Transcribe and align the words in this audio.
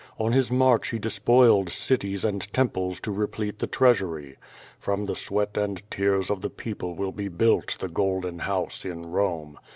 On 0.17 0.31
his 0.31 0.49
march 0.51 0.87
he 0.89 0.97
despoiled 0.97 1.69
cities 1.69 2.25
and 2.25 2.51
temples 2.51 2.99
to 3.01 3.11
replete 3.11 3.59
the 3.59 3.67
treasury. 3.67 4.35
From 4.79 5.05
the 5.05 5.15
sweat 5.15 5.55
and 5.57 5.83
tears 5.91 6.31
of 6.31 6.41
the 6.41 6.49
people 6.49 6.95
will 6.95 7.11
be 7.11 7.27
built 7.27 7.77
the 7.79 7.85
^^Oolden 7.87 8.39
House'' 8.41 8.83
in 8.83 9.11
Rome. 9.11 9.59